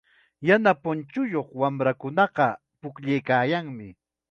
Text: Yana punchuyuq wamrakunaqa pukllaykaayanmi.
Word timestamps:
Yana 0.47 0.71
punchuyuq 0.85 1.47
wamrakunaqa 1.63 2.47
pukllaykaayanmi. 2.81 3.87